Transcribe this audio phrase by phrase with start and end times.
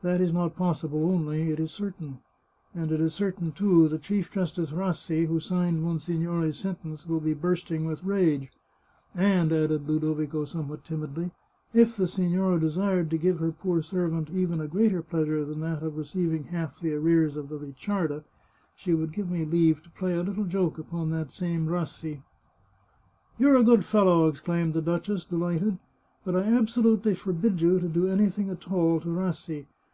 [0.10, 2.20] "That is not possible only; it is certain.
[2.74, 7.20] And it is cer tain, too, that Chief Justice Rassi, who signed monsignore's sentence, will
[7.20, 8.50] be bursting with rage.
[9.14, 11.32] And," added Ludo vico somewhat timidly,"
[11.84, 15.82] if the signora desired to give her poor servant even a greater pleasure than that
[15.82, 18.24] of receiving half the arrears of the Ricciarda,
[18.74, 22.22] she would give me leave to play a little joke upon that same Rassi.""
[23.38, 25.78] You're a good fellow," exclaimed the duchess, de lighted."
[26.24, 29.66] But I absolutely forbid you to do anything at all to Rassi.